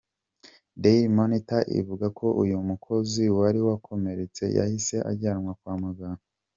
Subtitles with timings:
[0.81, 6.21] Daily Monitor ivuga ko uyu mukozi wari wakomeretse yahise ajyanwa kwa muganga.